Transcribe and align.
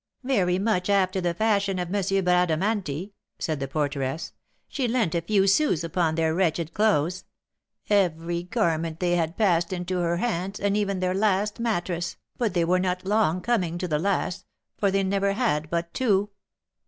"Very 0.23 0.57
much 0.57 0.89
after 0.89 1.21
the 1.21 1.35
fashion 1.35 1.77
of 1.77 1.93
M. 1.93 2.03
Bradamanti," 2.25 3.13
said 3.37 3.59
the 3.59 3.67
porteress; 3.67 4.33
"she 4.67 4.87
lent 4.87 5.13
a 5.13 5.21
few 5.21 5.45
sous 5.45 5.83
upon 5.83 6.15
their 6.15 6.33
wretched 6.33 6.73
clothes; 6.73 7.23
every 7.87 8.41
garment 8.41 8.99
they 8.99 9.11
had 9.15 9.35
has 9.37 9.37
passed 9.37 9.71
into 9.71 9.99
her 9.99 10.17
hands, 10.17 10.59
and 10.59 10.75
even 10.75 11.01
their 11.01 11.13
last 11.13 11.59
mattress; 11.59 12.17
but 12.39 12.55
they 12.55 12.65
were 12.65 12.79
not 12.79 13.05
long 13.05 13.41
coming 13.41 13.77
to 13.77 13.87
the 13.87 13.99
last, 13.99 14.47
for 14.75 14.89
they 14.89 15.03
never 15.03 15.33
had 15.33 15.69
but 15.69 15.93
two." 15.93 16.31